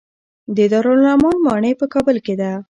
د 0.55 0.57
دارالامان 0.71 1.37
ماڼۍ 1.45 1.73
په 1.81 1.85
کابل 1.93 2.17
کې 2.25 2.33
ده 2.39 2.51